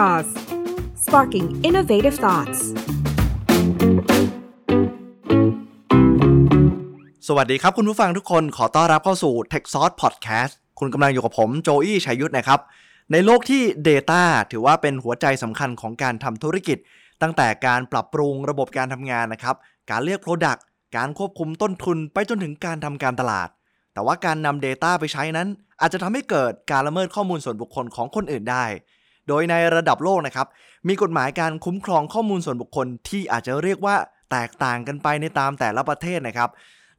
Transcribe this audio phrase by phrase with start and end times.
[0.00, 0.28] Jaws
[1.04, 2.60] sparking innovative thoughts
[7.28, 12.60] สวัสดีครับคุณผู้ฟังทุกคนขอต้อนรับเข้าสู่ Tech Sauce Podcast คุณกำลังอยู่กับผมโจอี้ชัยยุทธนะครับ
[13.12, 16.78] ในโลกที่ Data ถือว่าเป็นหัวใจสำคัญของการทำธุรกิจ
[17.22, 19.56] ตั้งแต่การปรับปรุงระบบการทำงานนะครับ
[19.90, 20.60] การเลือก Product
[20.96, 23.48] การควบคุมต้นทุนไปจนถึงการทำการตลาด
[23.92, 25.48] แต่ว่าการนำ Data ไปใช้นั้น
[25.80, 28.66] อาจจะทำให้เกิดการละเมิดข้อมูลส่วนบุคคลของคนอื่นได้
[29.28, 30.46] โดยในระดับโลกนะครับ
[30.88, 33.96] มีกฎหมายการคุ้มครองข้อมูลส่วนบุคคลที่อาจจะเรียกว่า
[34.30, 36.50] แตกต่างกันไปในตามแต่ละประเทศนะครับ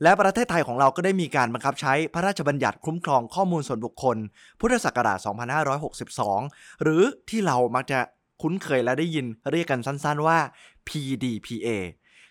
[0.04, 4.18] และประเทศไทยของเราก็ได้มีการบังคับใช้พระราชบัญญัติคุ้มครองข้อมูลส่วนบุคคล
[4.60, 5.18] พุทธศักราช
[6.02, 8.00] 2562 หรือที่เรามักจะ
[8.42, 10.40] คุ้นเคยและได้ยินเรียกกันสั้นๆว่า
[10.88, 11.68] PDPA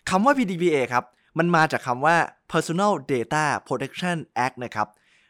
[0.09, 1.03] คำว่า PDPA ครับ
[1.37, 2.17] มันมาจากคำว่า
[2.51, 4.87] Personal Data Protection Act นะครับ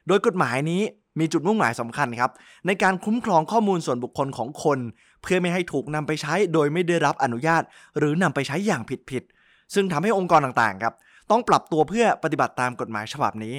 [0.08, 0.82] โดยกฎหมายนี้
[1.20, 2.32] มีจุดมุ่งหมายสำคัญครับ
[2.68, 4.80] ในการคุ้มครองข้อมูลส่วนบุคคลของคน
[5.22, 7.64] เพื่อไม่ให้ถูกนำไปใช้โดยไม่ได้รับอนุญาต
[7.98, 10.94] หรือนำไปใช้อย่างผิดๆซึ่งทำให้องค์กรต่างๆครับ
[11.32, 13.56] ต้องปรับตัวเพื่อปฏิบัติตามกฎหมายฉบับนี้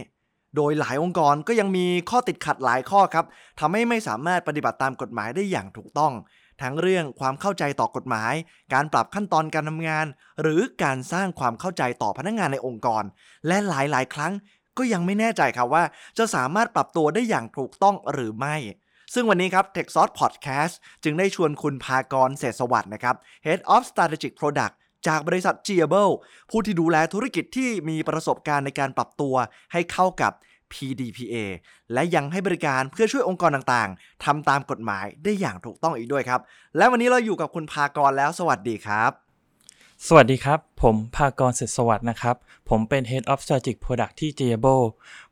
[0.56, 3.26] โดยหลายองค์กรก็ยังมีข้อติดขัดหลายข้อครับ
[3.60, 6.12] ทำให้ไม่สามารถปฏิบัติตามกฎหมายได้อย่างถูกต้อง
[6.62, 8.34] ทั้งเรื่องความเข้าใจต่อกฎหมาย
[8.74, 10.06] การปรับขั้นตอนการทำงาน
[10.42, 13.04] หรือการสร้างความเข้าใจต่อพนักงานในองค์กร
[13.46, 14.32] และหลายๆ ครั้ง
[14.78, 15.84] ก็ยังไม่แน่ใจครับว่า
[16.18, 18.56] จะสามารถปรับตัวได้อย่างถูกต้องหรือไม่
[19.14, 23.82] ซึ่งวันนี้ครับ t e c h s o u r c e Podcast จึงได้ชวนคุณพากรเศรษฐสวัสดิ์นะครับ Head of
[23.90, 24.74] Strategic Product
[25.06, 26.14] จากบริษัท g a b l e
[26.50, 29.34] ผู้ที่ดูแลธุรกิจที่มีประสบการณ์ในการปรับตัว
[29.72, 30.32] ให้เข้ากับ
[30.72, 31.34] PDPA
[31.92, 36.40] และยังให้บริการเพื่อช่วยองค์กรต่างๆทำตามกฎหมายได้อย่างถูกต้องอีกด้วยครับ
[36.76, 39.31] และวันนี้เราอยู่กับคุณพากรแล้วสวัสดีครับ
[40.08, 42.36] สวัสดีครับ ผมภากรเสรษฐสวัสดิ์นะครับ
[42.68, 44.86] ผมเป็น Head of Strategic Product ที่ j a b l e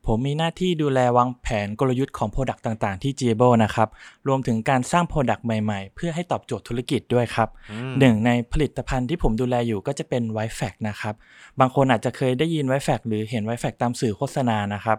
[0.06, 3.88] ผมมีหน้าที่ดูแลวางแผนกลยุทธ์ของ Product ต่างๆ ที่ j a b l e นะครับ
[4.28, 7.48] รวมถึงการสร้าง Product ใหม่ๆ เพื่อให้ตอบโจทย์ธุรกิจด้วยครับ
[7.98, 11.14] หนึ่งในผลิตภัณฑ์ที่ผมดูแลอยู่ก็จะเป็น w i f a c นะครับ
[11.60, 14.98] บางคนอาจจะเคยได้ยิน w i f a c หรือเห็น w i f a c ตามสื่อโฆษณานะครับ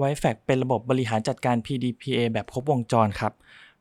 [0.00, 3.32] w i f a c เป็นระบบบริหารจัดการ PDPA แบบครบวงจรครับ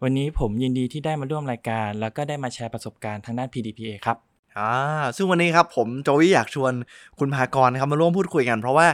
[0.04, 4.20] วันนี้ผมยินดีที่ได้มาร่วมรายการ แล้วก็ได้มาแชร์ประสบการณ์ทางด้าน PDPA ครับ
[4.58, 4.72] อ่า
[5.16, 6.74] ซึ่งวันนี้ครับผมโจวี่อยากชวน
[7.20, 8.88] คุณพากรครับมาร่วมพูดคุยกัน เพราะว่า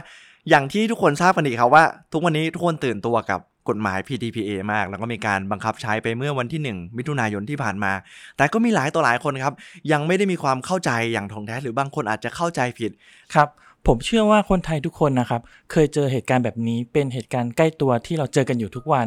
[0.50, 7.92] อย่างที่ทุกคนทราบกันดีครับว่า ทุกวันนี้ทุกคนตื่นตัวกับกฎหมาย PDPA มาก แล้วก็มีการบังคับใช้ไปเมื่อวันที่ 1 มิถุนายนที่ผ่านมา
[8.36, 9.54] แต่ก็มีหลายต่อหลายคนครับ
[9.92, 12.90] ยังไม่ได้มีความเข้าใจอย่างถ่องแท้หรือบางคนอาจจะเข้าใจผิด
[13.34, 13.48] ครับ
[13.86, 15.40] ผมเชื่อว่าคนไทยทุกคนนะครับ
[15.72, 19.06] เคยเจอเหตุการณ์แบบนี้เป็นเหตุการณ์ใกล้ตัวที่เราเจอกันอยู่ทุกวัน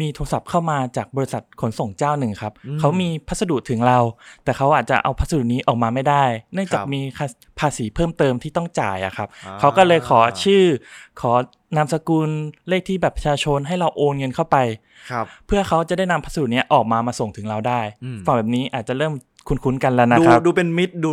[0.00, 3.98] มีโทรศัพท์เข้ามาจากบริษัทขนส่งเจ้าหนึ่งครับอืมเขามีพัสดุถึงเรา
[4.44, 7.00] แต่เขาอาจจะเอาพัสดุนี้ออกมาไม่ได้ เนื่องจากครับมี
[7.58, 10.62] ภาษีเพิ่มเติมที่ต้องจ่ายอะครับอ่าเขาก็เลยขอชื่อ
[11.20, 11.32] ขอ
[11.76, 12.28] นามสกุล
[12.68, 14.56] เลขที่แบบประชาชนให้เราโอนเงินเข้าไป
[15.10, 19.12] ครับเพื่อเขาจะได้นำพัสดุเนี้ยออกมามาส่งถึงเราได้อืมฟังแบบนี้อาจจะเริ่ม
[19.48, 21.10] คุ้นๆกันแล้วนะดูครับ ดูเป็นมิตรดู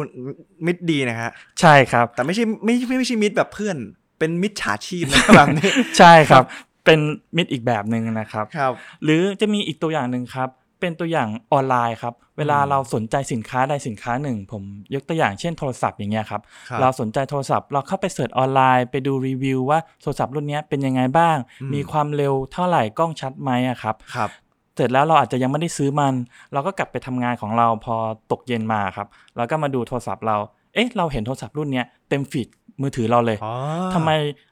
[0.66, 3.77] มิตรดีนะฮะใช่ครับ แต่ไม่ใช่ไม่ไม่ไม่ใช่มิตรแบบเพื่อน
[4.19, 6.43] เป็นมิตรฉาชีพนะแบบนี้ใช่ครับ
[6.85, 6.99] เป็น
[7.38, 8.73] มิตรอีกแบบหนึ่งนะครับครับ
[9.03, 10.49] หรือจะมีอีกตัวอย่างหนึ่งครับ
[10.79, 14.63] เป็นตัวอย่างออนไลน์ครับ เวลาอืมเราสนใจสินค้าใดสินค้าหนึ่ง ผม
[14.95, 24.29] ยกตัวอย่างเช่นโทรศัพท์อย่างเงี้ยครับครับ เราสนใจโทรศัพท์เราเข้าไปเสิร์ชออนไลน์ไปดูรีวิวว่าโทรศัพท์รุ่นเนี้ยเป็นยังไงบ้างอืมมีความเร็วเท่าไหร่กล้องชัดไหมอะครับครับ
[24.75, 26.13] เสร็จแล้วเราอาจจะยังไม่ได้ซื้อมัน
[26.53, 27.95] เราก็กลับไปทำงานของเราพอ
[28.31, 29.07] ตกเย็นมาครับ
[29.38, 30.38] แล้วก็มาดูโทรศัพท์เรา
[30.73, 32.47] เอ๊ะ เราเห็นโทรศัพท์รุ่นเนี้ยเต็มฟีด
[32.81, 33.53] มือถือเราเลยอ๋อ
[33.94, 34.09] ทำไม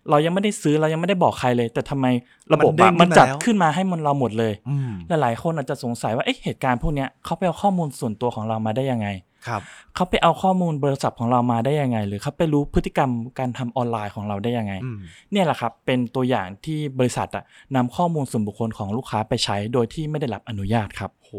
[0.10, 2.06] เรายังไม่ได้ซื้อเรายังไม่ได้บอกใครเลย แต่ทำไม
[2.54, 9.08] ระบบมันเด้งอะมันขึ้นมาจัดแล้วขึ้นมาให้มันเราหมดเลยอืมหลายๆคนอาจจะสงสัยว่าเอ๊ะเหตุการณ์พวกเนี้ยเขาไปเอาข้อมูลส่วนตัวของเรามาได้ยังไง
[9.48, 9.62] ครับ
[9.96, 14.98] เขาไปเอาข้อมูลบริษัทของเรามาได้ยังไง หรือเขาไปรู้พฤติกรรมการทำออนไลน์ของเราได้ยังไงอืม
[15.32, 17.44] เนี่ยแหละครับเป็นตัวอย่างที่บริษัทอะ
[17.76, 21.32] นำข้อมูลส่วนบุคคลของลูกค้าไปใช้โดยที่ไม่ได้รับอนุญาตครับโห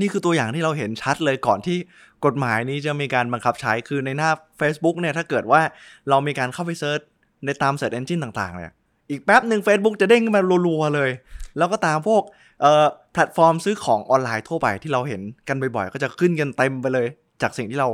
[0.00, 1.76] นี่คือตัวอย่างที่เราเห็นชัดเลยก่อนที่
[2.24, 5.60] กฎหมายนี้จะมีการบังคับใช้คือในหน้า Facebook เนี่ยถ้าเกิดว่า
[6.08, 7.00] เรามีการเข้าไป search
[7.44, 8.72] ในตาม Search Engine ต่างๆเนี่ย
[9.10, 11.10] อีกแป๊บหนึ่ง Facebook จะเด้งขึ้นมารัวๆเลย
[11.58, 12.36] แล้วก็ตามพวกเอ่อ
[13.12, 17.06] แพลตฟอร์มซื้อของออนไลน์ทั่วไปที่เราเห็นกันบ่อยๆ ก็จะขึ้นกันเต็มไปเลย
[17.42, 17.88] จากสิ่งที่เรา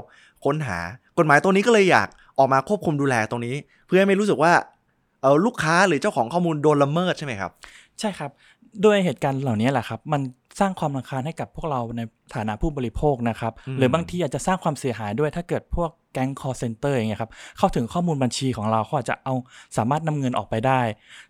[0.45, 0.79] ค้นหา
[1.19, 2.09] กฎหมายตัวนี้ก็เลยอยาก
[2.39, 3.55] ออกมาควบคุมดูแลตรงนี้
[3.87, 4.53] เพื่อให้ไม่รู้สึกว่า
[5.23, 7.51] เออลูกค้าหรือเจ้าของข้อมูลโดนละเมิดใช่ไหมครับ
[8.01, 8.31] ใช่ครับ
[8.85, 10.21] ด้วยเหตุการณ์เหล่านี้แหละครับ มัน
[10.61, 12.01] สร้างความรำคาญให้กับพวกเราใน
[12.35, 19.35] ฐานะผู้บริโภคนะครับอืมหรือบางทีอาจจะสร้างความเสียหายด้วยถ้าเกิดพวกแก๊ง call center อย่างเงี้ยครับ เข้าถึงข้อมูลบัญชีของเราเขาอาจจะเอา
[19.77, 20.81] สามารถนำเงินออกไปได้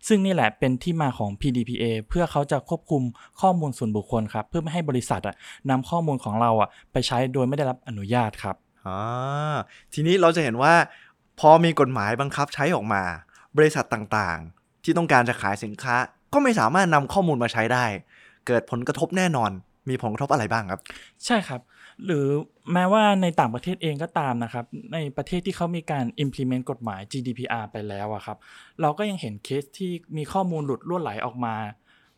[0.07, 3.01] ซึ่งนี่แหละเป็นที่มาของ PDPA เพื่อเขาจะควบคุม
[3.41, 5.35] ข้อมูลส่วนบุคคลครับ เพื่อไม่ให้บริษัทอะ
[5.69, 8.55] นำข้อมูลของเราอะไปใช้โดยไม่ได้รับอนุญาตครับ
[8.85, 9.55] อ่า
[9.93, 10.73] ทีนี้เราจะเห็นว่า
[11.39, 13.03] พอมีกฎหมายบังคับใช้ออกมา
[13.57, 15.95] บริษัทต่างๆ ที่ต้องการจะขายสินค้า
[16.33, 17.85] ก็ไม่สามารถนำข้อมูลมาใช้ได้
[18.47, 19.51] เกิดผลกระทบแน่นอน
[19.89, 20.81] มีผลกระทบอะไรบ้างครับ
[21.25, 21.61] ใช่ครับ
[22.05, 22.25] หรือ
[22.73, 28.37] แม้ว่าในต่างประเทศเองก็ตามนะครับ ในประเทศที่เขามีการ implement กฎหมาย GDPR ไปแล้วอะครับ
[28.81, 31.55] เราก็ยังเห็นเคสที่มีข้อมูลหลุดล่วไหลออกมา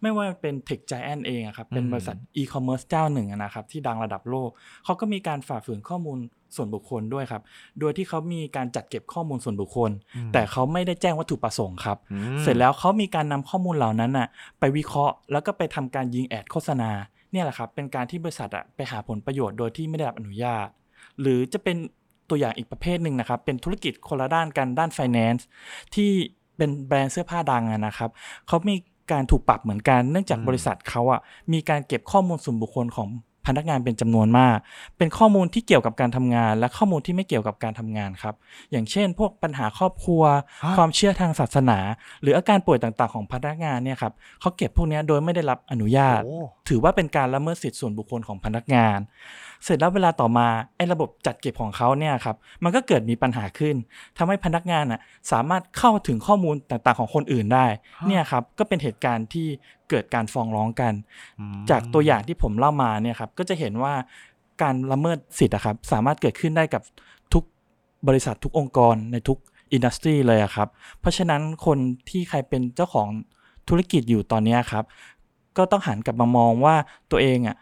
[0.01, 4.49] ไม่ว่าเป็น Tech Giant เองอะครับ เป็นบริษัท e-commerce เจ้าหนึ่งอะนะครับ ที่ดังระดับโลก
[4.85, 6.17] เขาก็มีการฝ่าฝืนข้อมูล
[6.55, 7.41] ส่วนบุคคลด้วยครับ
[7.79, 9.91] โดยที่เขามีการจัดเก็บข้อมูลส่วนบุคคล
[10.33, 14.27] แต่เขาไม่ได้แจ้งวัตถุประสงค์ครับอืมเสร็จแล้วเขามีการนำข้อมูลเหล่านั้นน่ะ
[14.59, 16.91] ไปวิเคราะห์ แล้วก็ไปทำการยิงแอดโฆษณา
[17.31, 20.67] เนี่ยแหละครับ เป็นการที่บริษัทอะไปหาผลประโยชน์โดยที่ไม่ได้รับอนุญาต
[21.21, 21.77] หรือจะเป็น
[22.29, 25.43] ตัวอย่างอีกประเภทหนึ่งนะครับ เป็นธุรกิจคนละด้านกันด้าน finance
[25.95, 26.11] ที่
[26.57, 28.09] เป็นแบรนด์เสื้อผ้าดังอะนะครับ
[28.47, 28.75] เขามี
[29.11, 31.21] การถูกปรับเหมือนกันเนื่องจากอืมบริษัทเขาอะ
[31.53, 33.09] มีการเก็บข้อมูลส่วนบุคคลของ
[33.47, 34.57] พนักงานเป็นจำนวนมาก
[34.97, 38.35] เป็นข้อมูลที่เกี่ยวกับการทำงาน และข้อมูลที่ไม่เกี่ยวกับการทำงานครับ
[38.71, 40.23] อย่างเช่น พวกปัญหาครอบครัว
[40.63, 41.79] ฮะความเชื่อทางศาสนา
[42.21, 46.39] หรืออาการป่วยต่างๆของพนักงานเนี่ยครับเขาเก็บพวกเนี้ยโดยไม่ได้รับอนุญาตโอ้
[46.69, 48.99] ถือว่าเป็นการละเมิดสิทธิส่วนบุคคลของพนักงาน
[49.63, 53.75] เสร็จแล้วเวลาต่อมาไอ้ระบบจัดเก็บของเขาเนี่ยครับมันก็เกิดมีปัญหาขึ้น
[54.17, 54.99] ทำให้พนักงานอะ
[55.31, 57.65] สามารถเข้าถึงข้อมูลต่างๆของคนอื่นได้
[57.97, 59.47] ฮะเนี่ยครับก็เป็นเหตุการณ์ที่
[59.89, 60.93] เกิดการฟ้องร้องกัน
[61.39, 63.93] อืมจากตัวอย่างที่ผมเล่ามาเนี่ยครับก็จะเห็นว่า
[64.61, 66.81] การละเมิดสิทธิ์อะครับสามารถเกิดขึ้นได้กับ
[67.33, 67.43] ทุก
[68.07, 69.37] บริษัททุกองค์กรในทุก
[69.71, 70.67] อินดัสทรีเลยอะครับ
[70.99, 71.77] เพราะฉะนั้นคน
[72.09, 73.09] ที่ใครเป็นเจ้าของ
[73.69, 74.83] ธุรกิจอยู่ตอนเนี้ยครับ
[75.57, 76.75] ก็ต้องหันกลับมามองว่า
[77.11, 77.55] ตัวเองอะ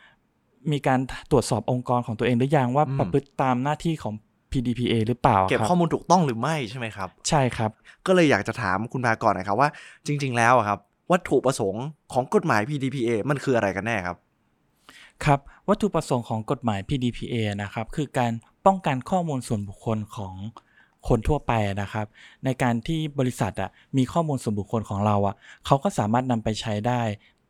[0.72, 1.00] มีการ
[1.32, 4.14] ตรวจสอบองค์กรของตัวเองหรือยังว่าอืมประพฤติตามหน้าที่ของ
[4.52, 7.72] PDPA หรือเปล่า เก็บครับข้อมูลถูกต้องหรือไม่ใช่ไหมครับ ใช่ครับ
[8.06, 9.70] ก็เลยอยากจะถามคุณพากรหนะครับว่า
[10.06, 10.80] จริง ๆ แล้วอะครับ
[11.12, 14.18] วัตถุประสงค์ของกฎหมาย PDPA มันคืออะไรกันแน่ครับ
[15.26, 15.40] ครับ
[15.70, 18.32] วัตถุประสงค์ของกฎหมาย PDPA นะครับ คือการ
[18.66, 20.36] ป้องกันข้อมูลส่วนบุคคลของ
[21.08, 22.08] คนทั่วไปนะครับ
[22.46, 25.36] ในการที่บริษัทอะมีข้อมูลส่วนบุคคลของเราอะ
[25.66, 27.02] เขาก็สามารถนำไปใช้ได้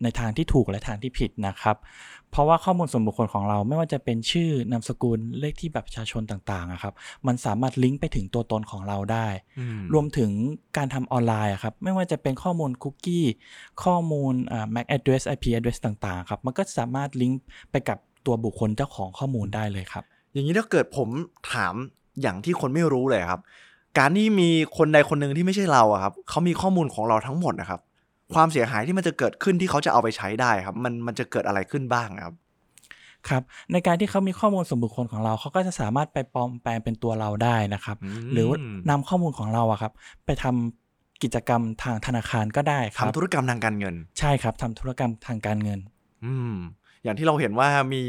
[0.03, 1.75] ในทางที่ถูกและทางที่ผิดนะครับ
[2.31, 6.93] เพราะว่าข้อมูลส่วนบุคคลของเราไม่ว่าจะเป็นชื่อนามสกุลเลขที่บัตรประชาชนต่างๆอะครับ
[7.27, 9.27] มันสามารถลิงก์ไปถึงตัวตนของเราได้
[9.93, 10.31] รวมถึง
[10.77, 13.25] การทำออนไลน์อะครับ ไม่ว่าจะเป็นข้อมูลคุกกี้
[13.83, 17.41] ข้อมูลอ่า MAC address IP address ต่างๆครับ มันก็สามารถลิงก์
[17.71, 21.09] ไปกับตัวบุคคลเจ้าของข้อมูลได้เลยครับ อย่างนี้ถ้าเกิดผม
[21.53, 21.73] ถาม
[22.21, 23.41] อย่างที่คนไม่รู้เลยครับ
[23.97, 27.81] การที่มีคนใดคนหนึ่งที่ไม่ใช่เราอะครับเขามีข้อมูลของเราทั้งหมดนะครับ
[28.33, 32.33] ความเสียหายที่มันจะเกิดขึ้นที่เขาจะเอาไปใช้ได้ครับ มันมันจะเกิดอะไรขึ้นบ้างครับ
[33.29, 38.47] ครับในการที่เขามีข้อมูลส่วนบุคคลของเราเขาก็จะสามารถไปปลอมแปลงเป็นตัวเราได้นะครับอืมหรือ
[38.89, 39.91] นำข้อมูลของเราอะครับ
[40.25, 45.79] ไปทำกิจกรรมทางธนาคารก็ได้ครับทำธุรกรรมทางการเงิน ใช่ครับทำธุรกรรมทางการเงิน
[46.25, 46.53] อืม
[47.03, 48.03] อย่างที่เราเห็นว่ามี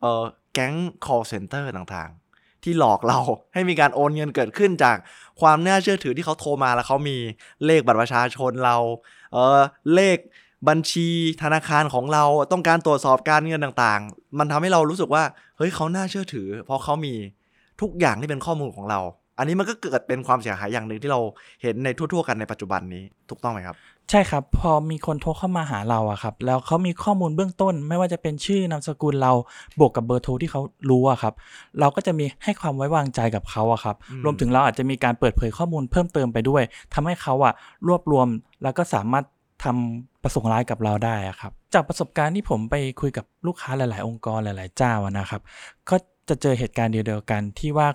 [0.00, 0.22] เอ่อ
[0.52, 0.74] แก๊ง
[1.04, 3.20] call center ต่างๆ ที่หลอกเรา
[3.54, 4.96] ให้มีการโอนเงินเกิดขึ้นจาก
[5.40, 7.16] ความน่าเชื่อถือที่เขาโทรมาแล้วเขามี
[7.64, 8.76] เลขบัตรประชาชนเรา
[9.34, 9.60] เออ
[9.94, 10.18] เลข
[10.68, 11.08] บัญชี
[11.42, 15.22] ธนาคารของเราต้องการตรวจสอบการเงินต่างๆ มันทำให้เรารู้สึกว่า
[15.56, 17.14] เฮ้ยเขาน่าเชื่อถือ เพราะเขามี
[17.80, 19.00] ทุกอย่างที่เป็นข้อมูลของเรา
[19.38, 21.20] อันนี้มันก็เกิดเป็นความเสียหายอย่างหนึ่งที่เรา
[21.62, 23.76] เห็นในทั่ว ๆ กันในปัจจุบันนี้ถูกต้องไหมครับ
[24.10, 29.32] ใช่ครับ พอมีคนโทรเข้ามาหาเราอะครับ แล้วเขามีข้อมูลเบื้องต้น ไม่ว่าจะเป็นชื่อนามสกุลเรา
[29.78, 30.60] บวกกับเบอร์โทรที่เขา
[30.90, 31.34] รู้อะครับ
[31.80, 36.62] เราก็จะมีให้ความไว้วางใจกับเขาอะครับอืมรวมถึงเราอาจจะมีการเปิดเผยข้อมูลเพิ่มเติมไปด้วย
[36.94, 37.54] ทำให้เขาอะ
[37.88, 38.26] รวบรวม
[38.62, 39.24] แล้วก็สามารถ
[39.64, 45.40] ทำประสงค์ร้ายกับเราได้อะครับ จากประสบการณ์ที่ผมไปคุยกับลูกค้าหลาย ๆ องค์กรหลาย ๆ เจ้าอะนะครับ
[45.90, 45.96] ก็
[46.28, 47.88] จะเจอเหตุการณ์เดียวกันที่ว่า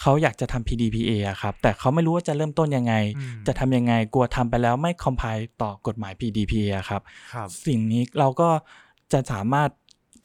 [0.00, 7.02] เขาอยากจะทำ PDPA อะครับ แต่เขาไม่รู้ว่าจะเริ่มต้นยังไงอืมจะทำยังไงกลัวทำไปแล้วไม่ comply ต่อกฎหมาย PDPA อะครับ
[7.32, 8.48] ครับสิ่งนี้เราก็
[9.12, 9.70] จะสามารถ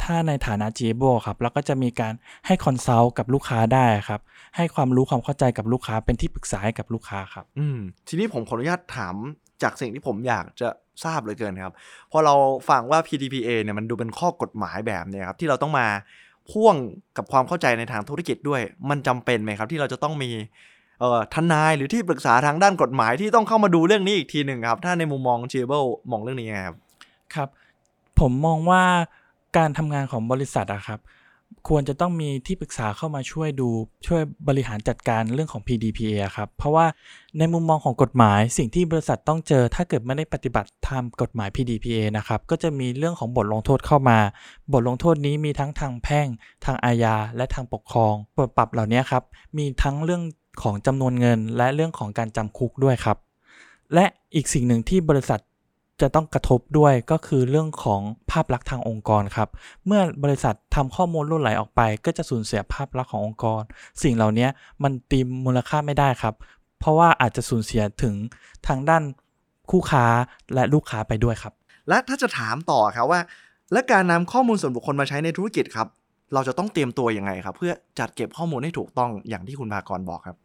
[0.04, 2.14] ถ้าในฐานะ g โบครับเราก็จะมีการ
[2.48, 4.22] ให้ consult กับลูกค้าได้ครับ
[4.58, 9.16] ให้ความรู้ความเข้าใจกับลูกค้าเป็นที่ปรึกษาให้กับลูกค้าครับ อืมทีนี้ผมขออนุญาตถาม
[9.64, 10.70] จากสิ่งที่ผมอยากจะ
[11.04, 11.74] ทราบเหลยเกินครับ
[12.12, 12.36] พอเรา
[12.70, 15.88] ฟังว่า PDPA เนี่ยมันดูเป็นข้อกฎหมายแบบเนี่ยครับที่เราต้องมา
[16.52, 16.76] พ่วง
[17.18, 20.32] กับความเข้าใจในทางธุรกิจด้วย มันจำเป็นไหมครับ ที่เราจะต้องมี
[21.00, 26.78] เอ่อทนายหรือที่ปรึกษาทางด้านกฎหมายที่ต้องเข้ามาดูเรื่องนี้อีกทีหนึ่งครับ ถ้าในมุมมองเชเบิลมองเรื่องนี้ไงครับ
[27.36, 27.50] ครับ
[28.20, 28.84] ผมมองว่า
[29.58, 31.00] การทำงานของบริษัทอะครับ
[31.68, 33.70] ควรจะต้องมีที่ปรึกษาเข้ามาช่วยดู
[34.08, 36.86] ช่วยบริหารจัดการเรื่องของ PDPA ครับ เพราะว่า
[37.38, 44.20] ในมุมมองของกฎหมาย สิ่งที่บริษัทต้องเจอ ถ้าเกิดไม่ได้ปฏิบัติตามกฎหมาย PDPA นะครับ ก็จะมีเรื่องของบทลงโทษเข้ามา
[44.74, 46.28] บทลงโทษนี้มีทั้งทางแพ่ง
[46.66, 49.24] ทางอาญา และทางปกครองบทปรับเหล่านี้ครับ
[49.58, 50.22] มีทั้งเรื่อง
[50.64, 53.18] ของจำนวนเงิน และเรื่องของการจำคุกด้วยครับ
[53.94, 55.40] และอีกสิ่งหนึ่งที่บริษัท
[56.02, 59.50] จะต้องกระทบด้วยก็คือเรื่องของภาพลักษณ์ทางองค์กรครับ
[59.86, 63.62] เมื่อบริษัททำข้อมูลล่วไหลออกไป ก็จะสูญเสียภาพลักษณ์ขององค์กร
[64.04, 64.48] สิ่งเหล่านี้
[64.84, 66.36] มันตีมูลค่าไม่ได้ครับ
[66.80, 68.14] เพราะว่าอาจจะสูญเสียถึง
[68.68, 69.04] ทางด้าน
[69.72, 70.06] คู่ค้า
[70.54, 71.54] และลูกค้าไปด้วยครับ
[71.90, 73.20] และถ้าจะถามต่อครับว่า
[73.74, 75.88] และการนำข้อมูลส่วนบุคคลมาใช้ในธุรกิจครับ
[76.34, 80.38] เราจะต้องเตรียมตัวยังไงครับ เพื่อจัดเก็บข้อมูลให้ถูกต้องอย่างที่คุณภากรบอกครับ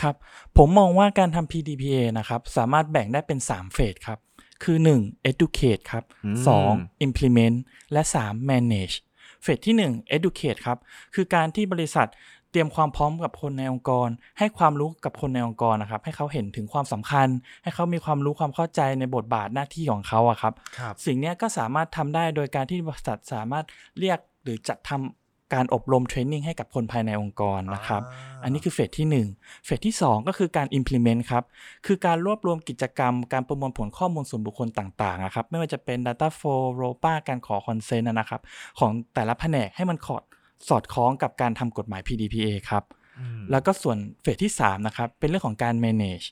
[0.00, 0.14] ครับ
[0.56, 4.18] ผมมองว่าการทำ PDPA นะครับ สามารถแบ่งได้เป็น 3 เฟสครับ
[4.62, 5.30] คือ 1.
[5.30, 6.36] educate ครับอืม
[6.70, 7.06] 2.
[7.06, 7.56] implement
[7.92, 8.50] และ 3.
[8.50, 8.94] manage
[9.42, 10.78] เฟสที่ 1 educate ครับ
[11.14, 12.08] คือการที่บริษัท
[12.50, 14.08] เตรียมความพร้อมกับคนในองค์กร
[14.38, 17.28] ให้ความรู้กับคนในองค์กรนะครับ ให้เขาเห็นถึงความสำคัญ
[17.62, 23.64] ให้เขามีความรู้ความเข้าใจในบทบาทหน้าที่ของเขาอะครับครับสิ่งเนี้ยก็สามารถทำได้โดยการที่บริษัทสามารถ
[23.98, 25.23] เรียกหรือจัดทำ
[25.54, 28.02] การอบรมเทรนนิ่งให้กับคนภายในองค์กรนะครับ
[28.42, 31.44] อันนี้คือเฟสที่ 1 เฟสที่ 2 ก็คือการ implement ครับ
[31.86, 38.40] คือการรวบรวมกิจกรรม การประมวลผลข้อมูลส่วนบุคคลต่างๆนะครับ ไม่ว่าจะเป็น data flow ROPA การขอ consent นะนะครับ
[38.78, 40.22] ของแต่ละแผนกให้มันขอด
[40.68, 42.84] สอดคล้องกับการทำกฎหมาย PDPA ครับ
[43.20, 46.26] อืมแล้วก็ส่วนเฟสที่ 3 นะครับ เป็นเรื่องของการ manage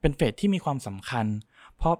[0.00, 1.26] เป็นเฟสที่มีความสำคัญ
[1.78, 1.94] เพราะ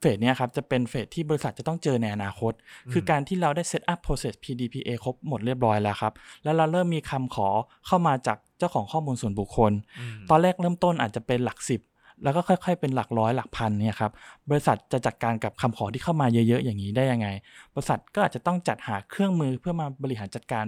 [0.00, 2.52] เฟสเนี้ยครับจะเป็นเฟสที่บริษัทจะต้องเจอในอนาคต
[2.92, 6.12] คือการที่เราได้ set up process PDPA ครบหมดเรียบร้อยแล้วครับ
[6.44, 7.48] แล้วเราเริ่มมีคำขอ
[7.86, 11.80] เข้ามาจากเจ้าของข้อมูลส่วนบุคคลมตอนแรกเริ่มต้นอาจจะเป็นหลักสิบ
[12.22, 14.12] แล้วก็ค่อยๆ เป็นหลักร้อยหลักพันเนี่ยครับ
[14.50, 17.28] บริษัทจะจัดการกับคำขอที่เข้ามาเยอะๆ อย่างนี้ได้ยังไง
[17.74, 20.64] บริษัทก็อาจจะต้องจัดหาเครื่องมือเพื่อมาบริหารจัดการ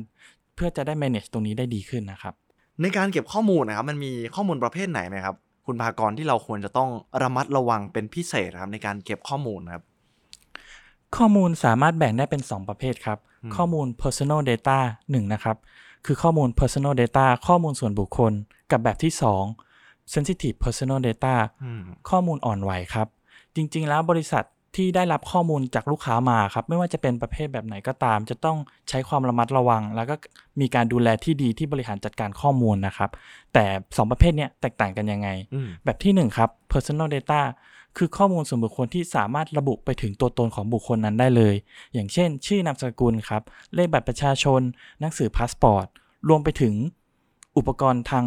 [0.54, 2.34] เพื่อจะได้ manage ตรงนี้ได้ดีขึ้นนะครับ
[2.82, 6.90] ในการเก็บข้อมูลนะครับ มันมีข้อมูลประเภทไหนไหมครับ คุณภากรที่เราควรจะต้อง
[7.22, 9.82] ระมัดระวังเป็นพิเศษครับในการเก็บข้อมูลครับ
[11.16, 15.56] ข้อมูลสามารถแบ่งได้เป็น 2 ประเภทครับอืมข้อมูล personal data 1นะครับ
[16.06, 18.32] คือข้อมูล personal data ข้อมูลส่วนบุคคล
[18.70, 19.12] กับแบบที่
[19.62, 23.08] 2 sensitive personal data อืมข้อมูลอ่อนไหวครับ
[23.56, 24.44] จริง ๆ แล้วบริษัท
[24.76, 30.14] ที่ได้รับข้อมูลจากลูกค้ามาครับ ไม่ว่าจะเป็นประเภทแบบไหนก็ตาม จะต้องใช้ความระมัดระวัง แล้วก็
[30.60, 33.10] มีการดูแลที่ดีที่บริหารจัดการข้อมูลนะครับ
[33.54, 37.40] แต่ 2 ประเภทเนี้ยแตกต่างกันยังไงอืมแบบที่ 1 ครับ personal data
[37.98, 41.54] คือข้อมูลส่วนบุคคลที่สามารถระบุไปถึงตัวตนของบุคคลนั้นได้เลย
[41.94, 43.42] อย่างเช่น ชื่อนามสกุลครับ
[43.74, 44.60] เลขบัตรประชาชน
[45.00, 45.86] หนังสือพาสปอร์ต
[46.28, 46.74] รวมไปถึง
[47.56, 48.24] อุปกรณ์ทาง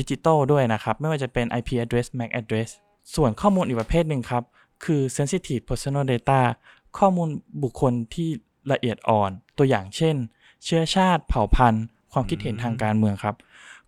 [0.00, 2.68] ดิจิตอลด้วยนะครับ ไม่ว่าจะเป็น IP address MAC address
[3.14, 4.42] ส่วนข้อมูลอีกประเภทหนึ่งครับ
[4.84, 6.40] คือ sensitive personal data
[6.98, 7.28] ข้อมูล
[7.62, 8.28] บุคคลที่
[8.72, 10.16] ละเอียดอ่อน ตัวอย่างเช่น
[10.64, 13.34] เชื้อชาติเผ่าพันธุ์ ความคิดเห็นทางการเมืองครับ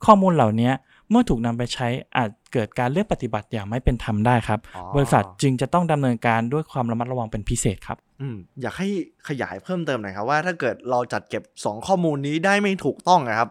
[0.04, 0.70] ข้อมูลเหล่านี้
[1.11, 8.88] เมื่อถูกนำไปใช้อาจเกิดการเลือกปฏิบัติอย่างไม่เป็นธรรมได้ครับอ๋อบริษัทจึงจะต้องดำเนินการด้วยความระมัดระวังเป็นพิเศษครับอืมอยากให้
[9.28, 13.49] ขยายเพิ่มเติมหน่อยครับว่าถ้าเกิดเราจัดเก็บ 2 ข้อมูลนี้ได้ไม่ถูกต้องนะครับ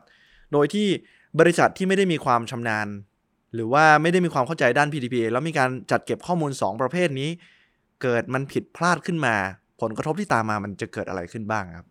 [0.54, 0.88] โดยที่
[1.40, 2.88] บริษัทที่ไม่ได้มีความชำนาญ
[3.54, 7.30] หรือว่าไม่ได้มีความเข้าใจด้าน PDPA แล้วมีการจัดเก็บข้อมูล 2 ประเภทนี้
[8.02, 9.36] เกิดมันผิดพลาดขึ้นมา
[9.82, 11.88] ผลกระทบที่ตามมามันจะเกิดอะไรขึ้นบ้างครับ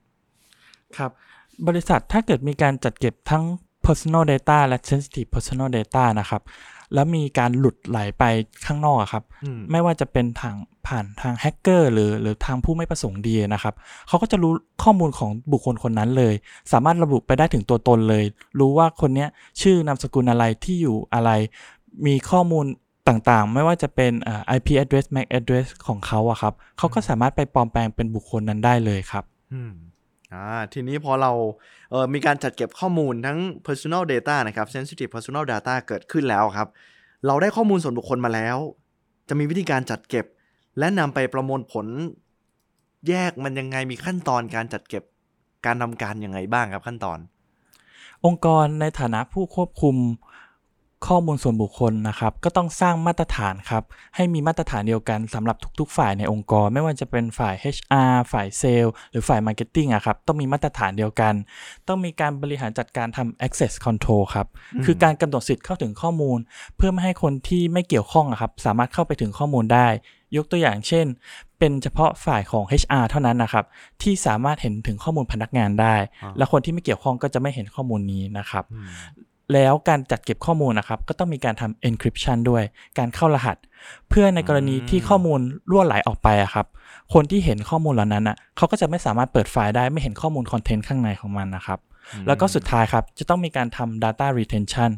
[0.96, 1.10] ครับ
[1.68, 3.44] บริษัทถ้าเกิดมีการจัดเก็บทั้ง
[3.86, 6.42] personal data และ sensitive personal data นะครับ
[6.94, 8.24] แล้วมีการหลุดไหลไป
[8.66, 10.54] ข้างนอกอะครับอืมไม่ว่าจะเป็นทาง
[10.86, 13.74] ผ่านทางแฮกเกอร์หรือหรือทางผู้ไม่ประสงค์ดีนะครับ
[14.08, 14.52] เขาก็จะรู้
[14.82, 16.34] ข้อมูลของบุคคลคนนั้นเลย
[16.72, 18.24] สามารถระบุไปได้ถึงตัวตนเลย
[18.58, 19.28] รู้ว่าคนเนี้ย
[19.62, 21.30] ชื่อนามสกุลอะไรที่อยู่อะไร
[22.06, 22.64] มีข้อมูล
[23.08, 29.24] ต่างๆ ไม่ว่าจะเป็นอ่า IP address MAC address ของเขาอะครับเขาก็สามารถไปปลอมแปลงเป็นบุคคลนั้นได้เลยครับ
[30.34, 31.32] อ่าทีนี้พอเรา
[31.90, 36.68] เออมีการจัดเก็บข้อมูลทั้ง personal data นะครับ sensitive personal data เกิดขึ้นแล้วครับ
[37.26, 38.56] เราได้ข้อมูลส่วนบุคคลมาแล้ว
[39.28, 40.26] จะมีวิธีการจัดเก็บ
[40.78, 41.86] และนำไปประมวลผล
[43.08, 45.04] แยกมันยังไงมีขั้นตอนการจัดเก็บ
[45.66, 47.18] การทำการยังไงบ้างครับขั้นตอน
[48.24, 49.96] องค์กรในฐานะผู้ควบคุม
[51.06, 53.82] ข้อมูลส่วนบุคคลนะครับ ก็ต้องสร้างมาตรฐานครับ
[54.16, 61.34] ให้มีมาตรฐานเดียวกันสำหรับทุก ๆ ฝ่ายในองค์กร ไม่ว่าจะเป็นฝ่าย HR ฝ่ายเซลล์หรือฝ่าย Marketing อะครับ ต้องมีมาตรฐานเดียวกัน
[61.88, 66.38] ต้องมีการบริหารจัดการทำ access control ครับอืมคือการกำหนดสิทธิ์เข้าถึงข้อมูล
[66.76, 69.88] เพื่อไม่ให้คนที่ไม่เกี่ยวข้องอะครับ สามารถเข้าไปถึงข้อมูลได้
[70.36, 71.06] ยกตัวอย่างเช่น
[71.58, 73.64] เป็นเฉพาะฝ่ายของ HR เท่านั้นนะครับ
[74.02, 78.88] ที่สามารถเห็นถึงข้อมูลพนักงานได้อ่าและคนที่ไม่เกี่ยวข้องก็จะไม่เห็นข้อมูลนี้นะครับอืม
[79.52, 82.62] แล้วการจัดเก็บข้อมูลนะครับ ก็ต้องมีการทำ encryption ด้วย
[82.98, 83.56] การเข้ารหัส
[84.08, 85.40] เพื่อในกรณีที่ข้อมูล
[85.70, 86.66] รั่วไหลออกไปอะครับ
[87.14, 91.78] คนที่เห็นข้อมูลเหล่านั้นอะเขาก็จะไม่สามารถเปิดไฟล์ได้ไม่เห็นข้อมูล content ข้างในของมันนะครับ
[92.26, 94.90] แล้วก็สุดท้ายครับ จะต้องมีการทำ data retention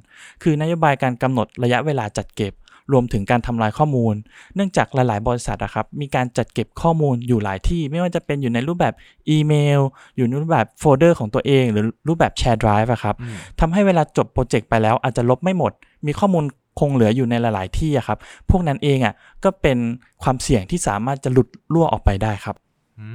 [0.42, 2.52] คือนโยบายการกำหนดระยะเวลาจัดเก็บ
[2.92, 4.14] รวมถึงการทำลายข้อมูล
[4.54, 8.94] เนื่องจากหลาย ๆ บริษัทอะครับมีการจัดเก็บข้อมูลอยู่หลายที่ ไม่ว่าจะเป็นอยู่ในรูปแบบ
[9.30, 9.80] อีเมล
[10.16, 15.72] อยู่ในรูปแบบโฟลเดอร์ของตัวเอง หรือรูปแบบ share drive อะครับอืมทำให้เวลาจบ project ไปแล้วอาจจะลบไม่หมด
[16.06, 16.44] มีข้อมูล
[16.78, 18.18] คงเหลืออยู่ในหลาย ๆ ที่อะครับ
[18.50, 19.78] พวกนั้นเองอะก็เป็น
[20.22, 22.56] ความเสี่ยงที่สามารถจะหลุดรั่วออกไปได้ครับ
[23.00, 23.08] อื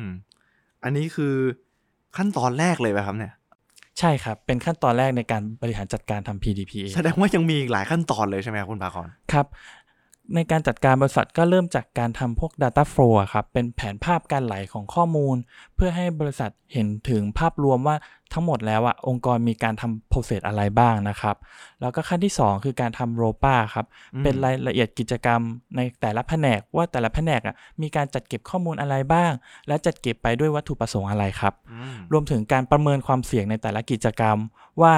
[0.00, 0.02] ม
[0.84, 1.34] อันนี้คือ
[2.16, 3.32] ขั้นตอนแรกเลยไหมครับเนี่ย
[3.98, 9.46] ใช่ครับ เป็นขั้นตอนแรกในการบริหารจัดการทำ PDPA แสดงว่ายังมีอีกหลายขั้นตอนเลยใช่ไหมครับคุณภากรครับ
[10.34, 15.36] ในการจัดการบริษัทก็เริ่มจากการทำพวก Data Flow อะครับ เป็นแผนภาพการไหลของข้อมูล
[15.74, 17.96] เพื่อให้บริษัทเห็นถึงภาพรวมว่า
[18.32, 21.36] ทั้งหมดแล้วอะองค์กรมีการทำโปรเซสอะไรบ้างนะครับ
[21.80, 25.40] แล้วก็ขั้นที่ 2 คือการทำ ROPA ครับอืมเป็นรายละเอียดกิจกรรม
[25.76, 29.32] ในแต่ละแผนกว่าแต่ละแผนกอะมีการจัดเก็บข้อมูลอะไรบ้าง
[29.68, 34.36] และจัดเก็บไปด้วยวัตถุประสงค์อะไรครับอืมรวมถึงการประเมินความเสี่ยงในแต่ละกิจกรรม
[34.82, 34.94] ว่า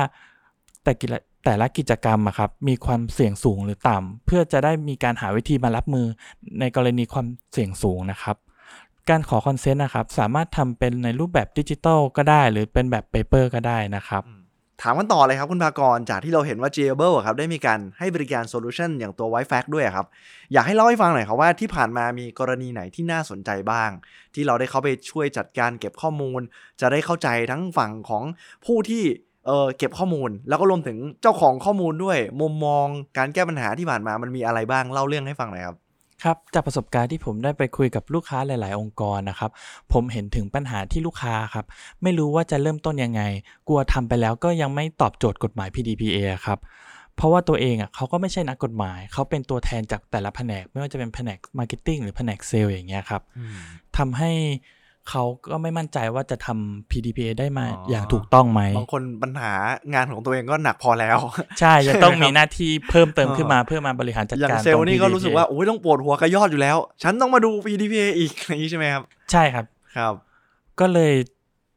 [0.85, 1.15] แต่กิจ
[1.45, 6.07] แต่ละกิจกรรมอะครับมีความเสี่ยงสูงหรือต่ำ เพื่อจะได้มีการหาวิธีมารับมือ
[6.61, 8.37] ในกรณีความเสี่ยงสูงนะครับ
[9.11, 14.25] การขอ consent นะครับสามารถทำเป็นในรูปแบบดิจิทัลก็ได้ หรือเป็นแบบ paper ก็ได้นะครับ
[14.83, 20.07] ถามกันต่อเลยครับคุณภากร จากที่เราเห็นว่า j a b l e ครับได้มีการให้บริการโซลูชันอย่างตัว w i f a c ด้วยครับ
[20.53, 23.91] อยากให้เล่าให้ฟังหน่อยครับว่าที่ผ่านมามีกรณีไหนที่น่าสนใจบ้าง
[24.35, 26.41] ที่เราได้เข้าไปช่วยจัดการเก็บข้อมูล
[26.81, 28.23] จะได้เข้าใจทั้งฝั่งของ
[28.67, 29.05] ผู้ที่
[29.47, 32.87] เออเก็บข้อมูลแล้วก็รวมถึงเจ้าของข้อมูลด้วย มุมมอง
[33.19, 35.77] การแก้ปัญหาที่ผ่านมามันมีอะไรบ้างเล่าเรื่องให้ฟังหน่อยครับ
[36.25, 39.51] ครับจากประสบการณ์ที่ผมได้ไปคุยกับลูกค้าหลาย ๆ องค์กรนะครับ
[39.93, 41.65] ผมเห็นถึงปัญหาที่ลูกค้าครับ
[42.03, 43.23] ไม่รู้ว่าจะเริ่มต้นยังไง
[43.69, 46.59] กลัวทำไปแล้วก็ยังไม่ตอบโจทย์กฎหมาย PDPA ครับ
[47.17, 53.23] เพราะว่าตัวเองอะเขาก็ไม่ใช่นักกฎหมาย เขาเป็นตัวแทนจากแต่ละแผนก ไม่ว่าจะเป็นแผนก marketing หรือแผนกเซลล์อย่างเงี้ยครับ
[53.97, 54.31] ทำให้
[55.11, 59.53] เขาก็ไม่มั่นใจว่าจะทำ PDPA ได้มาอ๋ออย่างถูกต้องไหม บางคนปัญหา
[59.95, 61.19] งานของตัวเองก็หนักพอแล้ว
[61.61, 69.65] ใช่จะต้องใช่ไหมครับมีหน้าที่เพิ่มเติมเออขึ้นมาเพื่อมาบริหารจัดอย่างการเซลล์ตรงนี่ก็รู้สึกว่า PDPA โอ้ยต้องปวดหัวกระยอดอยู่แล้ว ฉันต้องมาดู PDPA อีกอะไรอย่างนี้ใช่ไหมครับ ใช่ครับ
[69.97, 70.15] ครับ
[70.81, 71.15] ก็เลย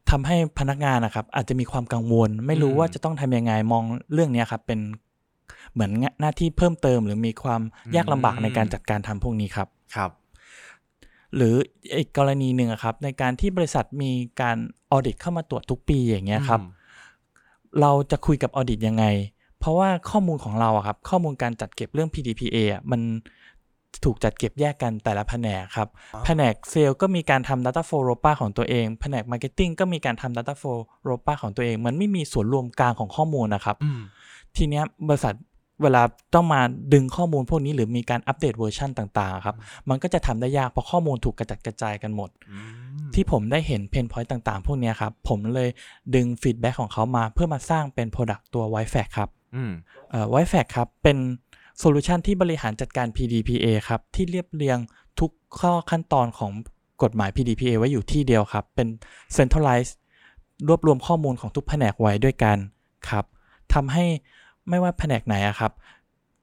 [0.10, 4.79] ทำให้พนักงานนะครับ อาจจะมีความกังวล ไม่รู้อืมว่าจะต้องทำยังไงมองเรื่องเนี้ยครับ เป็น
[5.74, 5.91] เหมือน
[6.22, 7.62] หน้าที่เพิ่มเติมหรือมีความ
[7.96, 10.12] ยากลำบากในการจัดการทำพวกนี้ครับครับ
[11.36, 11.55] หรือ
[11.98, 14.57] อีกกรณีหนึ่งอะครับ ในการที่บริษัทมีการ
[14.91, 16.75] ออดิตเข้ามาตรวจทุกปีอย่างเงี้ยครับอืม
[17.81, 19.05] เราจะคุยกับออดิตยังไง
[19.60, 23.01] เพราะว่าข้อมูลของเราอะครับ ข้อมูลการจัดเก็บเรื่อง PDPA อะมัน
[24.05, 30.79] ถูกจัดเก็บแยกกันแต่ละแผนกครับอ๋อแผนกเซลล์ก็มีการทำ Data Flow ROPA ของตัวเอง แผนก Marketing ก็มีการทำ Data Flow
[31.10, 34.01] ROPA ของตัวเอง มันไม่มีส่วนรวมกลางของข้อมูลนะครับอืม
[34.56, 35.34] ทีเนี้ยบริษัท
[35.81, 36.01] เวลา
[36.33, 36.61] ต้องมา
[36.93, 39.55] ดึงข้อมูลพวกนี้หรือมีการอัปเดตเวอร์ชันต่างๆครับ
[39.89, 45.69] มันก็จะทำได้ยากเพราะข้อมูลถูกกระจัดกระจายกันหมดอืมที่ผมได้เห็น pain point ต่าง ๆ พวกเนี้ยครับ ผมเลย
[46.15, 49.71] ดึง feedback ของเขามาเพื่อมาสร้างเป็น Product ตัว w i f a c ครับอืม
[50.09, 51.17] เอ่อ w i f a c ครับ เป็น
[51.79, 54.77] โซลูชันที่บริหารจัดการ PDPA ครับ ที่เรียบเรียง
[55.19, 56.51] ทุกข้อขั้นตอนของ
[57.03, 58.87] กฎหมาย PDPA ไว้อยู่ที่เดียวครับ เป็น
[59.37, 59.93] centralized
[60.67, 62.57] รวบรวมข้อมูลของทุกแผนกไว้ด้วยกัน
[63.09, 63.25] ครับ
[63.73, 64.05] ทำให้
[64.69, 65.71] ไม่ว่าแผนกไหนอะครับ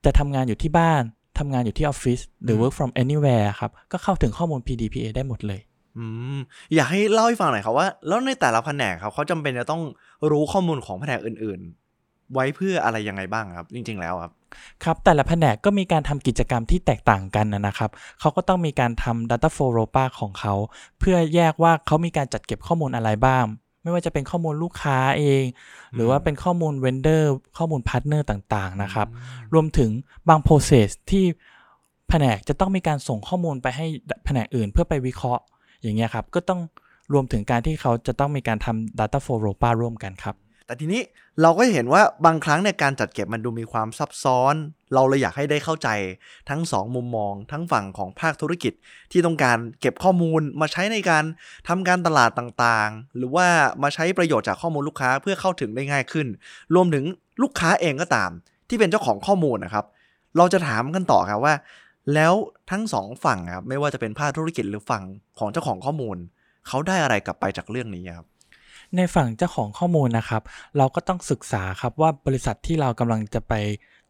[0.04, 1.02] จะทำงานอยู่ที่บ้าน
[1.38, 5.60] ทำงานอยู่ที่ออฟฟิศหรือม work from anywhere ครับ ก็เข้าถึงข้อมูล PDPA ได้หมดเลย
[5.98, 6.04] อื
[6.36, 6.38] ม
[6.74, 9.82] อยากให้เล่าให้ฟังหน่อยครับว่า แล้วในแต่ละแผนกครับเขาจำเป็นจะต้อง
[10.30, 14.32] รู้ข้อมูลของแผนกอื่นๆ ไว้เพื่ออะไรยังไงบ้างครับ จริง ๆ แล้วครับ
[14.84, 20.54] ครับแต่ละแผนกก็มีการทำกิจกรรมที่แตกต่างกันนะนะครับ เขาก็ต้องมีการทำ Data Flow ROPA ของเขา
[20.98, 23.44] เพื่อแยกว่าเขามีการจัดเก็บข้อมูลอะไรบ้าง
[23.84, 25.44] ไม่ว่าจะเป็นข้อมูลลูกค้าเอง
[25.94, 29.08] หรือว่าเป็นข้อมูล vendor ข้อมูล partner ต่างๆนะครับ
[29.54, 29.90] รวมถึง
[30.28, 31.24] บาง process ที่
[32.08, 33.86] แผนกจะต้องมีการส่งข้อมูลไปให้
[34.24, 35.42] แผนกอื่นเพื่อไปวิเคราะห์
[35.82, 36.60] อย่างเงี้ยครับ ก็ต้อง
[37.12, 40.36] รวมถึงการที่เขาจะต้องมีการทำ Data Flow ROPA ร่วมกันครับ
[40.66, 41.02] แต่ทีนี้
[41.42, 44.54] เราก็เห็นว่าบางครั้งในยการจัดเก็บมันดูมีความซับซ้อน
[44.94, 45.88] เราเลยอยากให้ได้เข้าใจ
[46.50, 48.72] ทั้งสองมุมมอง ทั้งฝั่งของภาคธุรกิจ
[49.12, 51.24] ที่ต้องการเก็บข้อมูลมาใช้ในการ
[51.68, 53.46] ทำการตลาดต่างๆ หรือว่า
[53.82, 56.26] มาใช้ประโยชน์จากข้อมูลลูกค้าเพื่อเข้าถึงได้ง่ายขึ้น
[56.74, 57.04] รวมถึง
[57.42, 58.30] ลูกค้าเองก็ตาม
[58.68, 59.84] ที่เป็นเจ้าของข้อมูลนะครับ
[60.36, 61.54] เราจะถามกันต่อครับว่า
[62.14, 62.34] แล้ว
[62.70, 65.04] ทั้งสองฝั่งครับไม่ว่าจะเป็นภาคธุรกิจหรือฝั่ง
[65.38, 66.16] ของเจ้าของข้อมูล
[66.68, 68.26] เขาได้อะไรกลับไปจากเรื่องนี้ครับ
[68.96, 70.42] ในฝั่งเจ้าของข้อมูลนะครับ
[70.78, 73.54] เราก็ต้องศึกษาครับว่าบริษัทที่เรากำลังจะไป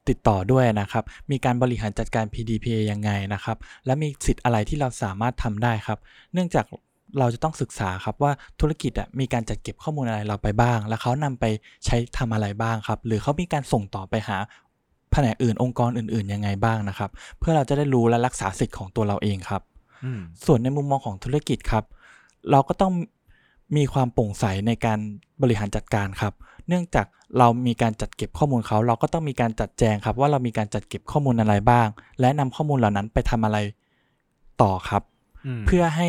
[0.09, 5.98] ติดต่อด้วยนะครับ มีการบริหารจัดการ PDPA ยังไงนะครับ และมีสิทธิ์อะไรที่เราสามารถทำได้ครับ
[6.33, 6.64] เนื่องจาก
[7.18, 11.44] เราจะต้องศึกษาครับว่าธุรกิจอะมีการจัดเก็บข้อมูลอะไรเราไปบ้าง แล้วเขานำไป
[11.85, 14.37] ใช้ทำอะไรบ้างครับ หรือเขามีการส่งต่อไปหา
[15.11, 19.62] แผนกอื่นองค์กรอื่นๆยังไงบ้างนะครับ เพื่อเราจะได้รู้และรักษาสิทธิ์ของตัวเราเองครับ
[20.05, 21.85] อืมส่วนในมุมมองของธุรกิจครับ
[22.50, 22.92] เราก็ต้อง
[23.77, 24.98] มีความโปร่งใสในการ
[25.42, 26.33] บริหารจัดการครับ
[26.68, 27.07] เนื่องจาก
[27.38, 31.88] เรามีการจัดเก็บข้อมูลเขา เราก็ต้องมีการจัดแจงครับว่าเรามีการจัดเก็บข้อมูลอะไรบ้าง
[32.20, 33.59] และนำข้อมูลเหล่านั้นไปทำอะไร
[34.62, 35.03] ต่อครับ
[35.61, 36.09] มเพื่อให้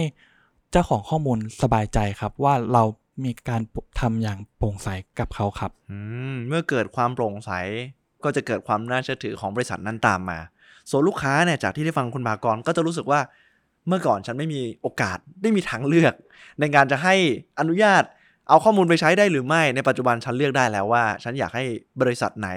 [0.72, 2.84] เจ้าของข้อมูลสบายใจครับว่าเรา
[3.26, 3.62] มีการ
[4.00, 4.88] ทำอย่างโปร่งใส
[5.20, 5.98] กับเขาครับอื
[6.34, 7.52] มเมื่อเกิดความโปร่งใส
[8.24, 10.40] ก็จะเกิดความน่าเชื่อถือของบริษัทนั้นตามมา
[10.90, 13.20] ส่วนลูกค้าเนี่ยจากที่ได้ฟังคุณภากรก็จะรู้สึกว่า
[13.88, 16.14] เมื่อก่อนฉันไม่มีโอกาสได้มีทางเลือก
[16.60, 17.16] ในการจะให้
[17.60, 18.04] อนุญาต
[18.50, 21.66] เอาข้อมูลไปใช้ได้หรือไม่ในปัจจุบันฉันเลือกได้แล้วว่า ฉันอยากให้
[22.02, 22.50] บริษัทไหน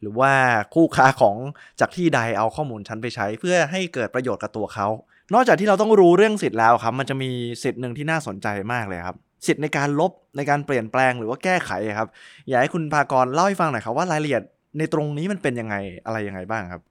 [0.00, 0.32] หรือว่า
[0.74, 1.36] คู่ค้าของ
[1.80, 4.88] จากที่ใดเอาข้อมูลฉันไปใช้ เพื่อให้เกิดประโยชน์กับตัวเขา
[5.34, 7.30] นอกจากที่เราต้องรู้เรื่องสิทธิ์แล้วครับ มันจะมี
[7.62, 12.08] สิทธิ์หนึ่งที่น่าสนใจมากเลยครับ สิทธิ์ในการลบในการเปลี่ยนแปลงหรือว่าแก้ไขครับ
[12.48, 14.42] อยากให้คุณพากรเล่าให้ฟังหน่อยครับว่ารายละเอียด
[14.78, 15.74] ในตรงนี้มันเป็นยังไง
[16.06, 16.82] อะไรยังไงบ้างครับ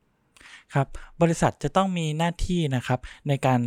[0.74, 0.88] ครับ
[1.22, 3.60] บริษัทจะต้องมีหน้าที่นะครับในการ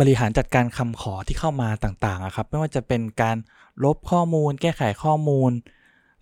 [0.00, 3.36] บริหารจัดการคำขอที่เข้ามาต่างๆอะครับไม่ว่าจะเป็นการ
[3.84, 5.50] ลบข้อมูล แก้ไขข้อมูล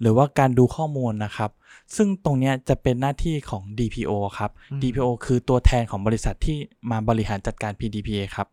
[0.01, 1.51] หรือว่าการดูข้อมูลนะครับ
[1.97, 6.57] ซึ่งตรงเนี้ยจะเป็นหน้าที่ของ DPO ครับอืม DPO คือตัวแทนของบริษัทที่
[6.91, 8.49] มาบริหารจัดการ PDPA ครับ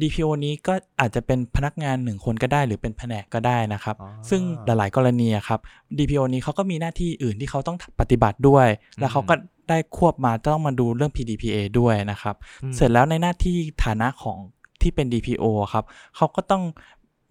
[0.00, 5.60] DPO นี้ก็อาจจะเป็นพนักงานหนึ่งคนก็ได้ หรือเป็นแผนกก็ได้นะครับอ๋อซึ่งหลายๆกรณีอะครับ
[5.98, 8.66] DPO นี้เขาก็มีหน้าที่อื่นที่เขาต้องปฏิบัติด้วย
[9.00, 9.34] แล้วเขาก็
[9.68, 14.38] ได้ควบมาต้องมาดูเรื่อง PDPA ด้วยนะครับอืมเสร็จแล้วในหน้าที่ฐานะของ
[14.82, 15.84] ที่เป็น DPO ครับ
[16.16, 16.62] เขาก็ต้อง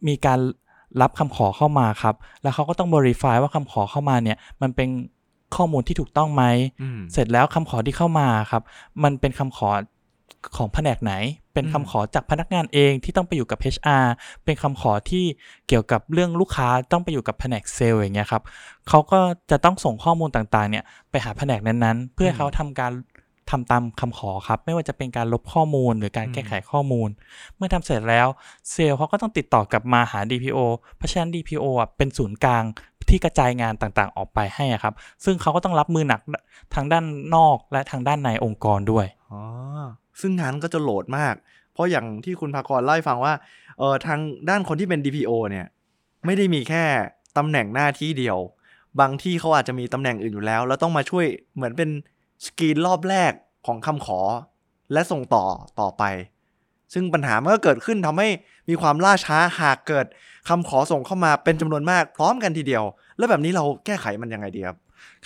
[0.08, 0.40] มีการ
[1.02, 4.90] รับคำขอเข้ามาครับ แล้วเขาก็ต้อง verify ว่าคำขอเข้ามาเนี่ยมันเป็น
[5.56, 6.44] ข้อมูลที่ถูกต้องไหม
[6.82, 8.64] อืมเสร็จแล้วคำขอที่เข้ามาครับ
[9.04, 9.70] มันเป็นคำขอ
[10.56, 11.14] ของแผนกไหน
[11.54, 14.06] เป็นอืมคำขอจากพนักงานเองที่ต้องไปอยู่กับ HR
[14.46, 15.26] เป็นคำขอที่
[15.68, 18.44] เกี่ยวกับเรื่องลูกค้าต้องไปอยู่กับแผนกเซลล์อย่างเงี้ยครับ
[18.90, 19.20] เขาก็
[19.52, 22.92] จะต้องส่งข้อมูลต่างๆเนี่ยไปหาแผนกนั้นๆ เพื่อให้เขาทำการ
[23.52, 27.10] ทำตามคำขอครับ ไม่ว่าจะเป็นการลบข้อมูลหรือการแก้ไขข้อมูล
[27.56, 28.28] เมื่อทำเสร็จแล้ว
[28.72, 30.60] เซลล์เขาก็ต้องติดต่อกลับมาหา DPO
[30.98, 32.64] เพราะฉะนั้น DPO อะเป็นศูนย์กลาง
[33.10, 34.94] ที่กระจายงานต่างๆ ออกไปให้อะครับ
[35.26, 36.22] ซึ่งเขาก็ต้องรับมือหนัก
[36.76, 39.42] ทางด้านนอกและทางด้านในองค์กรด้วย อ๋อ
[40.22, 41.36] ซึ่งงานก็จะโหลดมาก
[41.74, 43.34] เพราะอย่างที่คุณภากรเล่าให้ฟังว่า
[43.80, 45.68] เออทางด้านคนที่เป็น DPO เนี่ย
[46.26, 46.84] ไม่ได้มีแค่
[47.38, 48.38] ตำแหน่งหน้าที่เดียว
[49.00, 51.90] บางที่เขาอาจจะมีตำแหน่งอื่นอยู่แล้ว แล้วต้องมาช่วยเหมือนเป็น
[52.46, 53.32] สกรีนรอบแรก
[53.66, 54.20] ของคำขอ
[54.94, 55.46] และส่งต่อ
[55.80, 56.04] ต่อไป
[56.94, 58.28] ซึ่งปัญหามันก็เกิดขึ้นทำให้
[58.70, 60.06] มีความล่าช้าหากเกิด
[60.50, 62.84] คำขอส่งเข้ามาเป็นจำนวนมากพร้อมกันทีเดียว
[63.18, 64.78] แล้วแบบนี้เราแก้ไขมันยังไงดีครับ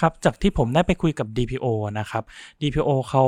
[0.01, 1.65] ครับจากที่ผมได้ไปคุยกับ DPO
[1.99, 2.23] นะครับ
[2.61, 3.23] DPO เขา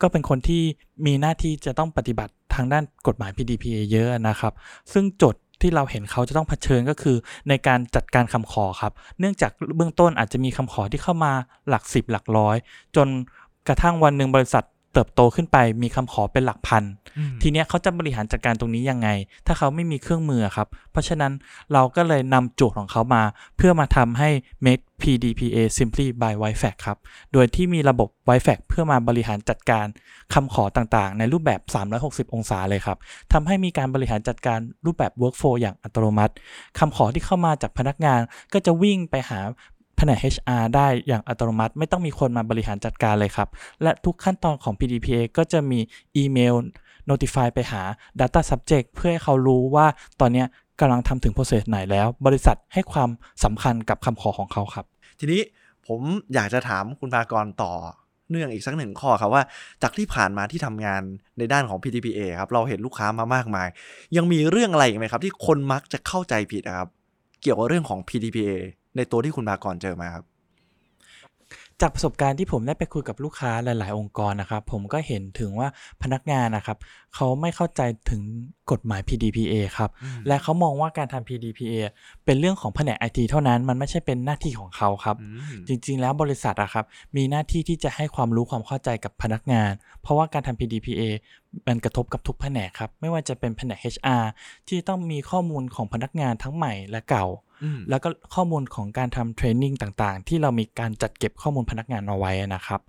[0.00, 0.62] ก็เป็นคนที่
[1.06, 4.52] มีหน้าที่จะต้องปฏิบัติทางด้านกฎหมาย PDPA เยอะนะครับ
[4.92, 7.16] ซึ่งจดที่เราเห็นเขาจะต้องเผชิญก็คือ
[7.48, 11.32] ในการจัดการคำขอครับ เนื่องจากเบื้องต้นอาจจะมีคำขอที่เข้ามา
[11.68, 12.56] หลักสิบหลักร้อย
[12.96, 13.08] จน
[13.68, 14.64] กระทั่งวันหนึ่งบริษัท
[14.94, 16.84] เติบโตขึ้นไปมีคำขอเป็นหลักพัน
[17.42, 19.08] ทีเนี้ยเขาจะบริหารจัดการตรงนี้ยังไง
[19.46, 21.32] ถ้าเขาไม่มีเครื่องมือครับ เพราะฉะนั้น
[21.72, 23.22] เราก็เลยนำโจทย์ของเขามา
[23.56, 24.28] เพื่อมาทำให้
[24.66, 26.98] make PDPA simply by WiFAC ครับ
[27.32, 29.86] โดยที่มีระบบ WiFAC เพื่อมาบริหารจัดการ
[30.34, 31.60] คำขอต่างๆ ในรูปแบบ
[31.98, 32.98] 360 องศาเลยครับ
[33.32, 36.34] ทำให้มีการบริหารจัดการรูปแบบ workflow อย่างอัตโนมัติ
[36.78, 38.20] คำขอที่เข้ามาจากพนักงาน
[38.52, 39.40] ก็จะวิ่งไปหา
[39.73, 39.73] แผ
[40.08, 43.48] นก HR ได้อย่างอัตโนมัติ ไม่ต้องมีคนมาบริหารจัดการเลยครับ
[43.82, 45.80] และทุกขั้นตอนของ PDPA ก็จะมี
[46.16, 46.54] อีเมล
[47.10, 47.82] notify ไปหา
[48.20, 49.86] data subject เพื่อให้เขารู้ว่า
[50.20, 50.44] ตอนนี้
[50.80, 53.10] กำลังทำถึง process ไหนแล้ว บริษัทให้ความ
[53.44, 54.84] สำคัญกับคำขอของเขาครับ
[55.18, 55.40] ทีนี้
[55.86, 56.00] ผม
[56.34, 57.72] อยากจะถามคุณภากรต่อ
[58.30, 59.42] เนื่องอีกสักหนึ่งข้อครับว่า
[59.82, 61.02] จากที่ผ่านมาที่ทำงาน
[61.38, 63.68] ในด้านของ PTPA ครับเราเห็นลูกค้ามามากมาย
[64.16, 66.88] ยังมีเรื่องอะไรอีกไหมครับ ที่คนมักจะเข้าใจผิดครับ
[67.42, 68.52] เกี่ยวกับเรื่องของ PTPA
[68.96, 70.24] ในตัวที่คุณภากรเจอมาครับ
[71.80, 75.68] จากประสบการณ์ที่ผมได้ไปคุยกับลูกค้าหลาย ๆ องค์กรนะครับ ผมก็เห็นถึงว่า
[76.02, 76.78] พนักงานนะครับ
[77.14, 77.80] เขาไม่เข้าใจ
[78.10, 78.22] ถึง
[78.70, 81.74] กฎหมาย PDPA ครับอืมและเขามองว่าการทำ PDPA
[82.24, 85.28] เป็นเรื่องของแผนก IT เท่านั้นมันไม่ใช่เป็นหน้าที่ของเขาครับอื
[85.58, 86.84] มจริง ๆ แล้วบริษัทอะครับ
[87.16, 91.02] มีหน้าที่ที่จะให้ความรู้ความเข้าใจกับพนักงาน เพราะว่าการทำ PDPA
[91.66, 94.24] มันกระทบกับทุกแผนกครับ ไม่ว่าจะเป็นแผนก HR
[94.68, 97.26] ที่ต้องมีข้อมูลของพนักงานทั้งใหม่และเก่า
[97.62, 102.80] อืมแล้วก็ข้อมูลของการทำ training ต่างๆ ที่เรามีการจัดเก็บข้อมูลพนักงานเอาไว้นะครับ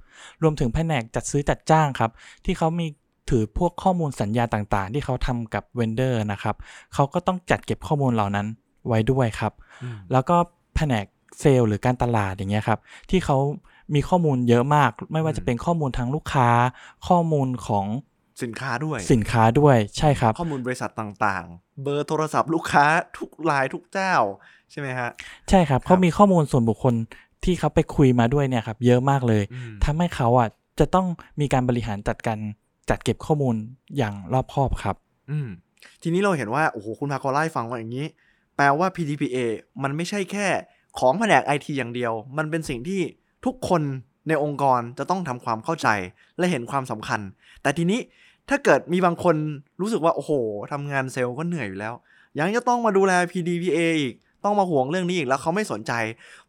[0.44, 2.12] รวมถึงแผนกจัดซื้อจัดจ้างครับ
[2.46, 2.88] ที่เขามี
[3.30, 6.56] ถือพวกข้อมูลสัญญาต่างๆ ที่เขาทำกับ vendor นะครับ
[6.94, 8.48] เขาก็ต้องจัดเก็บข้อมูลเหล่านั้น
[8.88, 10.38] ไว้ด้วยครับอืมแล้วก็
[10.76, 11.06] แผนก
[11.40, 13.38] เซลล์หรือการตลาดอย่างเงี้ยครับ ที่เขา
[13.96, 16.50] มีข้อมูลเยอะมาก ไม่ว่าจะเป็นข้อมูลทางลูกค้า
[17.08, 17.86] ข้อมูลของ
[18.44, 22.86] สินค้าด้วย สินค้าด้วยใช่ครับ ข้อมูลบริษัทต่างๆ เบอร์โทรศัพท์ลูกค้า
[23.18, 24.16] ทุกรายทุกเจ้า
[24.72, 25.10] ใช่ไหมฮะ
[25.50, 26.94] ใช่ครับเขามีข้อมูลส่วนบุคคล
[27.44, 31.08] ที่เขาไปคุยมาด้วยเนี่ยครับ เยอะมากเลยอืมทำให้เขาอะจะต้อง
[31.40, 32.40] มีการบริหารจัดการ
[32.90, 33.56] จัดเก็บข้อมูล
[33.98, 34.96] อย่างรอบคอบครับ
[35.32, 35.50] อืม
[36.02, 38.06] ทีนี้เราเห็นว่า โอ้โห คุณพากรไล่าให้ฟังว่าอย่างนี้
[38.56, 39.38] แปลว่า PDPA
[39.84, 40.48] มันไม่ใช่แค่
[41.00, 43.02] ของแผนกไอทีอย่างเดียว มันเป็นสิ่งที่
[43.46, 43.82] ทุกคน
[44.28, 45.88] ในองค์กรจะต้องทำความเข้าใจ
[46.38, 47.20] และเห็นความสำคัญ
[47.62, 48.00] แต่ทีนี้
[48.50, 49.36] ถ้าเกิดมีบางคน
[49.82, 50.32] รู้สึกว่าโอ้โห
[50.72, 51.94] ทำงานเซลล์ก็เหนื่อยอยู่แล้ว
[52.38, 55.92] ยังจะต้องมาดูแล PDPA อีกต้องมาห่วงเรื่องนี้อีกแล้วเขาไม่สนใจ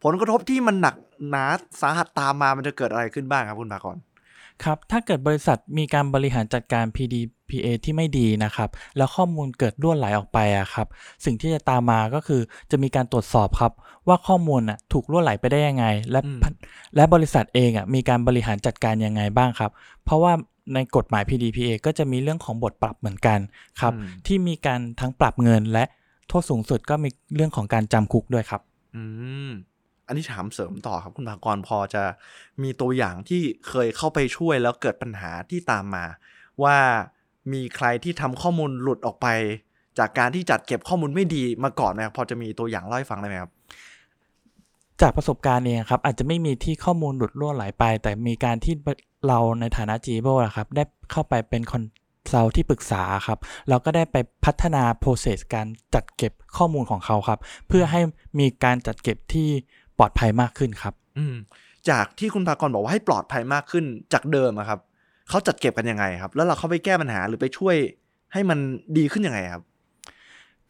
[0.02, 0.94] ผลกระทบที่มันหนัก
[1.30, 1.44] หนา
[1.80, 3.96] สาหัสตามมามันจะเกิดอะไรขึ้นบ้างครับคุณพากร
[4.64, 10.86] ครับ ถ้าเกิดบริษัทมีการบริหารจัดการ PDPA ที่ไม่ดีนะครับ แล้วข้อมูลเกิดล่วนไหลออกไปอะครับ
[11.24, 13.72] สิ่งที่จะตามมาก็คือจะมีการตรวจสอบครับ
[14.08, 16.40] ว่าข้อมูลน่ะถูกล่วนไหลไปได้ยังไง และอืม
[16.96, 19.70] และบริษัทเองอะมีการบริหารจัดการยังไงบ้างครับ
[20.04, 20.32] เพราะว่า
[20.74, 23.38] ในกฎหมาย PDPA ก็จะมีเรื่องของบทปรับเหมือนกัน
[23.80, 25.84] ครับอืมที่มีการทั้งปรับเงินและ
[26.28, 28.60] โทษสูงสุดก็มีเรื่องของการจำคุกด้วยครับ
[28.94, 29.02] อื
[29.48, 29.50] ม
[30.06, 32.02] อันนี้ถามเสริมต่อครับคุณภากรพอจะ
[32.62, 36.04] มีตัวอย่างที่เคยเข้าไปช่วยแล้วเกิดปัญหาที่ตามมา
[36.62, 36.76] ว่า
[37.52, 39.26] มีใครที่ทำข้อมูลหลุดออกไป
[39.98, 43.52] จากการที่จัดเก็บข้อมูลไม่ดีมาก่อนไหมครับพอจะมีตัวอย่างเล่าให้ฟังได้ไหมครับ
[45.00, 48.74] จากประสบการณ์เองครับอาจจะไม่มีที่ข้อมูลหลุดล่วไหลไป แต่มีการที่
[49.28, 51.82] เราในฐานะ g ีโบครับได้เข้าไปเป็นคอน
[52.32, 58.00] ซัลที่ปรึกษาครับเราก็ได้ไปพัฒนา process การจัดเก็บข้อมูลของเขาครับ เพื่อให้
[58.38, 59.48] มีการจัดเก็บที่
[59.98, 61.36] ปลอดภัยมากขึ้นครับ อืม
[61.88, 64.80] จากที่คุณภากรบอกว่าให้ปลอดภัยมากขึ้นจากเดิมอะครับ
[65.28, 67.76] เขาจัดเก็บกันยังไงครับ แล้วเราเข้าไปแก้ปัญหาหรือไปช่วย
[68.32, 68.58] ให้มัน
[68.98, 69.62] ดีขึ้นยังไงครับ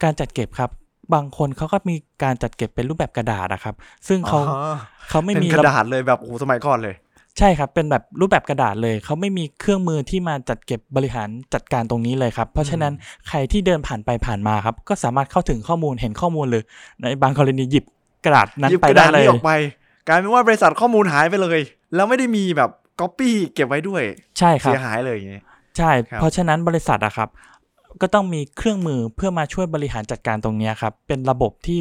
[0.03, 0.69] การจัดเก็บครับ
[1.13, 3.75] บางคนเขาก็มีการจัดเก็บเป็นรูปแบบกระดาษนะครับ
[4.07, 4.75] ซึ่งเขาอ๋อ
[5.09, 6.95] เขาไม่เป็นมีกระระดาษเลยแบบโอ้โหสมัยก่อนเลย
[7.37, 12.93] ใช่ครับ เป็นแบบรูปแบบกระดาษเลย เขาไม่มีเครื่องมือที่มาจัดเก็บบริหารจัดการตรงนี้เลยครับ เพราะฉะนั้น
[13.27, 16.63] ใครที่เดินผ่านไปผ่านมาครับ ก็สามารถเข้าถึงข้อมูลเห็นข้อมูลเลย
[17.01, 17.85] ในบางกรณีหยิบ
[18.25, 19.51] กระดาษนั้นหยิบไปกระได้ดาษเลยนี้ออกไป
[20.07, 21.59] กลายเป็นว่าบริษัทข้อมูลหายไปเลย
[21.95, 24.03] แล้วไม่ได้มีแบบก๊อปปี้เก็บไว้ด้วย
[24.39, 25.43] ใช่ครับเสียหายเลยอย่างเงี้ย
[25.77, 27.29] ใช่ครับเพราะฉะนั้นบริษัทอะครับ
[28.01, 31.79] ก็ต้องมีเครื่องมือเพื่อมาช่วยบริหารจัดการตรงเนี้ยครับ เป็นระบบที่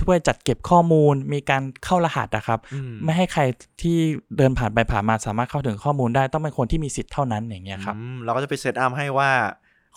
[0.00, 3.42] ช่วยจัดเก็บข้อมูล มีการเข้ารหัสอะครับอืมไม่ให้ใคร
[3.82, 3.96] ที่
[4.36, 9.30] เดินผ่านไปผ่านมาสามารถเข้าถึงข้อมูลได้ต้องเป็นคนที่มีสิทธิ์เท่านั้นอย่างเงี้ยครับอืมเราก็จะไป set up ให้ว่า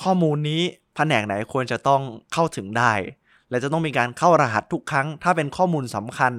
[0.04, 0.62] ข้อมูลนี้
[0.96, 2.02] แผนกไหนควรจะต้อง
[2.34, 2.94] เข้าถึงได้
[3.50, 6.34] และจะต้องมีการเข้ารหัสทุกครั้ง ถ้าเป็นข้อมูลสำคัญ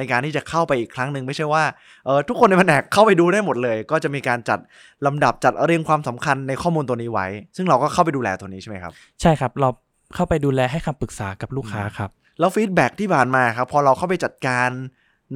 [0.00, 1.64] ในการที่จะเข้าไปอีกครั้งหนึ่งไม่ใช่ว่า
[2.04, 4.58] เออทุกคนในแผนกเข้าไปดูได้หมดเลย ก็จะมีการจัด
[5.06, 9.68] ลำดับจัดเรียงความสำคัญในข้อมูลตัวนี้ไว้ ซึ่งเราก็เข้าไปดูแลตัวนี้ใช่ไหมครับ ใช่ครับเรา
[10.14, 14.68] เข้าไปดูแลให้คำปรึกษากับลูกค้าครับแล้ว feedback ที่ผ่านมาครับพอเราเข้าไปจัดการ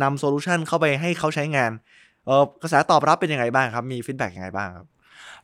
[0.03, 1.70] นำโซลูชันเข้าไปให้เขาใช้งาน
[2.27, 4.87] เออกระแสตอบรับเป็นยังไงบ้างครับ มี feedback ยังไงบ้างครับ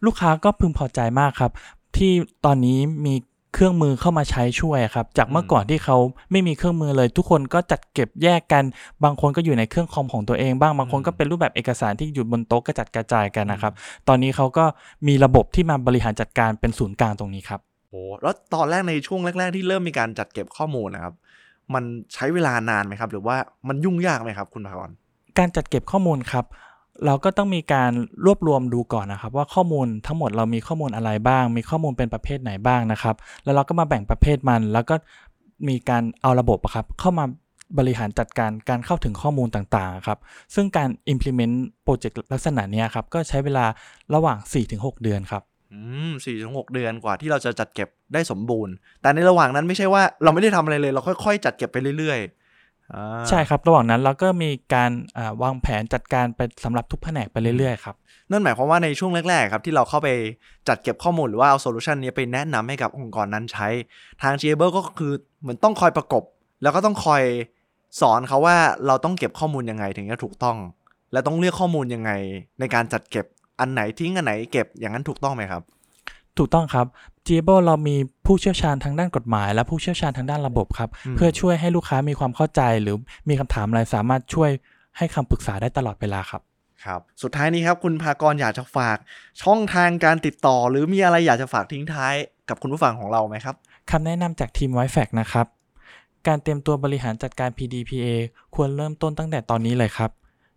[0.06, 1.52] ลูกค้าก็พึงพอใจมากครับ
[1.96, 2.12] ที่
[2.44, 3.14] ตอนนี้มี
[3.54, 5.96] เครื่องมือเข้ามาใช้ช่วยครับ จากเมื่อก่อนที่เขา
[6.30, 8.64] ไม่มีเครื่องมือเลย ทุกคนก็จัดเก็บแยกกัน
[9.04, 13.72] บางคนก็อยู่ในเครื่องคอมของตัวเองบ้าง บางคนก็เป็นรูปแบบเอกสารที่อยู่บนโต๊ะกระจัดกระจายกันนะครับ
[14.08, 14.64] ตอนนี้เขาก็
[15.08, 17.60] มีระบบที่มาบริหารจัดการเป็นศูนย์กลางตรงนี้ครับ
[17.90, 21.14] โอ้แล้วตอนแรกในช่วงแรก ๆ ที่เริ่มมีการจัดเก็บข้อมูลนะครับ
[21.74, 21.84] มัน
[22.14, 23.36] ใช้เวลานานไหมครับ หรือว่า
[23.68, 24.90] มันยุ่งยากไหมครับ คุณภากร
[25.38, 26.44] การจัดเก็บข้อมูลครับ
[27.06, 27.92] เราก็ต้องมีการ
[28.24, 34.94] รวบรวมดูก่อนนะครับ ว่าข้อมูลทั้งหมดเรามีข้อมูลอะไรบ้าง มีข้อมูลเป็นประเภทไหนบ้างนะครับ แล้วเราก็มาแบ่งประเภทมัน แล้วก็
[35.68, 37.24] มีการเอาระบบครับเข้ามา
[37.78, 40.18] บริหารจัดการการเข้าถึงข้อมูลต่างๆครับ
[40.54, 43.64] ซึ่งการ implement โปรเจกต์ลักษณะนี้ครับ ก็ใช้เวลา
[44.14, 44.38] ระหว่าง
[44.70, 52.39] 4-6 เดือนครับอืมสี่ถึงหกเดือนกว่าที่เราจะจัดเก็บได้สมบูรณ์ แต่ในระหว่างนั้นไม่ใช่ว่าเราไม่ได้ทำอะไรเลย เราค่อยๆ จัดเก็บไปเรื่อยๆ
[53.28, 57.96] ใช่ครับระหว่างนั้นเราก็มีการอ่าวางแผนจัดการไปสำหรับทุกแผนกไปเรื่อยๆครับ
[58.30, 60.08] นั่นหมายความว่าในช่วงแรกๆครับที่เราเข้าไป
[60.68, 63.68] จัดเก็บข้อมูลหรือว่าเอาโซลูชันนี้ไปแนะนำให้กับองค์กรนั้นใช้
[64.22, 66.24] ทาง g a b l e ก็คือเหมือนต้องคอยประกบ
[66.62, 67.22] แล้วก็ต้องคอย
[68.00, 70.56] สอนเขาว่าเราต้องเก็บข้อมูลยังไงถึงจะถูกต้อง
[71.12, 72.10] และต้องเลือกข้อมูลยังไง
[72.60, 73.26] ในการจัดเก็บ
[73.60, 75.62] อันไหนทิ้งอันไหนเก็บอย่างนั้นถูกต้องไหมครับ
[76.38, 76.86] ถูกต้องครับ
[77.26, 82.96] g a b l e เรามีผู้เชี่ยวชาญทางด้านกฎหมาย และผู้เชี่ยวชาญทางด้านระบบครับอืมเพื่อช่วยให้ลูกค้ามีความเข้าใจหรือ
[83.28, 84.50] มีคำถามอะไรสามารถช่วย
[84.98, 86.42] ให้คำปรึกษาได้ตลอดเวลาครับ
[86.84, 88.96] ครับ สุดท้ายนี้ครับ คุณภากรอยากจะฝาก
[89.42, 92.14] ช่องทางการติดต่อ หรือมีอะไรอยากจะฝากทิ้งท้าย
[92.48, 93.56] กับคุณผู้ฟังของเราไหมครับ
[93.90, 95.46] คำแนะนำจากทีม w i f a c นะครับ
[96.26, 98.06] การเตรียมตัวบริหารจัดการ PDPA
[98.54, 100.10] ควรเริ่มต้นตั้งแต่ตอนนี้เลยครับ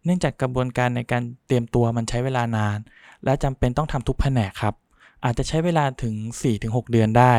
[0.06, 2.78] เนื่องจากกระบวนการในการเตรียมตัวมันใช้เวลานาน
[3.26, 4.74] และจำเป็นต้องทำทุกแผนกครับ
[5.24, 6.16] อาจจะใช้เวลาถึง
[6.54, 7.34] 4-6 เดือนได้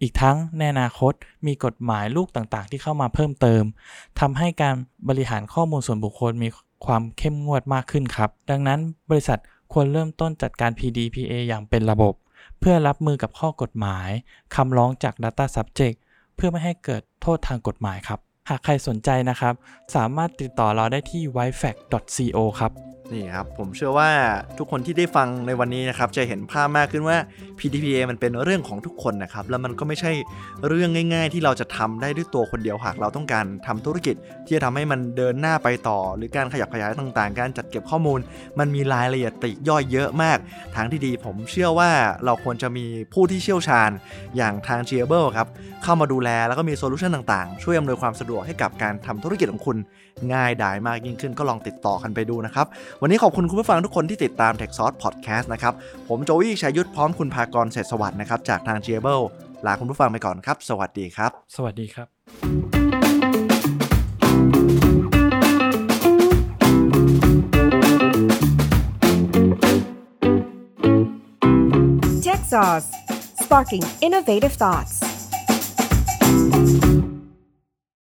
[0.00, 1.12] อีกทั้งในอนาคต
[1.46, 3.62] มีกฎหมายลูกต่างๆ ที่เข้ามาเพิ่มเติม
[4.20, 4.74] ทำให้การ
[5.08, 6.48] บริหารข้อมูลส่วนบุคคลมี
[6.86, 9.38] ความเข้มงวดมากขึ้นครับ ดังนั้นบริษัท
[9.72, 12.14] ควรเริ่มต้นจัดการ PDPA อย่างเป็นระบบ
[12.60, 14.08] เพื่อรับมือกับข้อกฎหมาย
[14.54, 15.96] คำร้องจาก Data Subject
[16.36, 19.54] เพื่อไม่ให้เกิดโทษทางกฎหมายครับ หากใครสนใจนะครับ
[19.94, 21.76] สามารถติดต่อเราได้ที่ w i f a c
[22.36, 24.10] co ครับ นี่ครับผมเชื่อว่า
[24.58, 27.16] ทุกคนที่ได้ฟังในวันนี้นะครับจะเห็นภาพมากขึ้นว่า
[27.58, 30.12] PDPA มันเป็นเรื่องของทุกคนนะครับแล้วมันก็ไม่ใช่
[30.68, 34.14] เรื่องง่าย ๆ ที่เราจะทำได้ด้วยตัวคนเดียวหากเราต้องการทำธุรกิจ
[34.46, 38.20] ที่จะทำให้มันเดินหน้าไปต่อ หรือการขยับขยายต่างๆ การจัดเก็บข้อมูล
[38.58, 40.38] มันมีรายละเอียดปลีกย่อยเยอะมาก
[40.76, 41.90] ทางที่ดีผมเชื่อว่า
[42.24, 43.90] เราควรจะมีผู้ที่เชี่ยวชาญ
[44.36, 45.48] อย่างทาง g a b l e ครับ
[45.82, 49.76] เข้ามาดูแลแล้วก็มีโซลูชันต่างๆ ช่วยอำนวยความสะดวกให้กับการทำธุรกิจของคุณ
[50.32, 52.66] ง่ายดายมากยิ่งขึ้นก็ลองติดต่อกันไปดูนะครับ
[53.02, 55.74] วันนี้ขอบคุณคุณผู้ฟังทุกคนที่ติดตาม Tech Sauce Podcast นะครับ
[56.08, 59.20] ผมโจวี่ชัยยุทธพร้อมคุณภากรเศรษฐสวัสดิ์นะครับจากทาง g เบิล
[59.66, 62.06] ลาคุณผู้ฟังไปก่อนครับ สวัสดีครับ สวัสดีครับ
[72.24, 72.88] Tech Sauce,
[73.42, 75.11] sparking innovative thoughts.